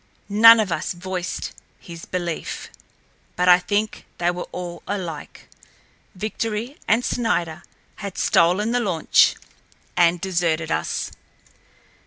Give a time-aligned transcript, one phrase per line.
[0.29, 2.71] None of us voiced his belief.
[3.35, 5.47] But I think they were all alike:
[6.15, 7.61] Victory and Snider
[7.97, 9.35] had stolen the launch,
[9.95, 11.11] and deserted us.